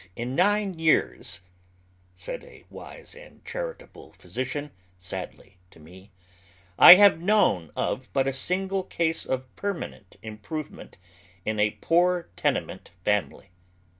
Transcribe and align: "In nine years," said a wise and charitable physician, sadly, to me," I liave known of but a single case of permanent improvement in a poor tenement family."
"In 0.15 0.33
nine 0.33 0.79
years," 0.79 1.41
said 2.15 2.43
a 2.43 2.65
wise 2.71 3.13
and 3.13 3.45
charitable 3.45 4.13
physician, 4.13 4.71
sadly, 4.97 5.59
to 5.69 5.79
me," 5.79 6.09
I 6.89 6.95
liave 6.95 7.19
known 7.19 7.71
of 7.75 8.11
but 8.11 8.27
a 8.27 8.33
single 8.33 8.81
case 8.83 9.27
of 9.27 9.55
permanent 9.55 10.15
improvement 10.23 10.97
in 11.45 11.59
a 11.59 11.77
poor 11.81 12.29
tenement 12.35 12.89
family." 13.05 13.51